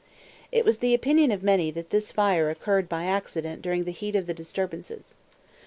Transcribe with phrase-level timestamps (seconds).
[0.51, 4.15] It was the opinion of many that this fire occurred by accident during the heat
[4.15, 5.13] of the disturbances.